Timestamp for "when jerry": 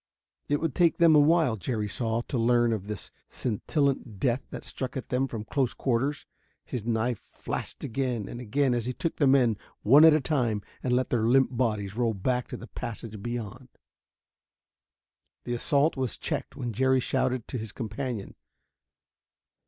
16.55-16.99